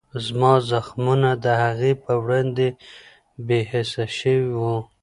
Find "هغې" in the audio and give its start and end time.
1.63-1.91